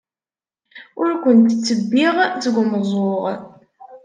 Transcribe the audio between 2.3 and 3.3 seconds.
seg umeẓẓuɣ.